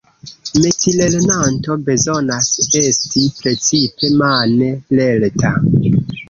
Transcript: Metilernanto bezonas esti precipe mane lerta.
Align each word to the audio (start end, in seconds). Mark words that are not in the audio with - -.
Metilernanto 0.61 1.71
bezonas 1.89 2.47
esti 2.81 3.21
precipe 3.43 4.05
mane 4.23 4.71
lerta. 4.97 5.53